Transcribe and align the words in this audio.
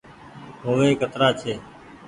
هوئي 0.65 0.91
ڪترآ 1.01 1.29
ڇي۔ 1.39 1.53